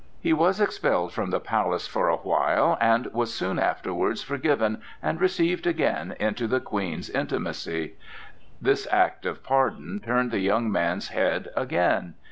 [0.19, 5.21] He was expelled from the palace for a while, but was soon afterwards forgiven and
[5.21, 7.93] received again into the Queen's intimacy.
[8.59, 12.15] This act of pardon turned the young man's head again.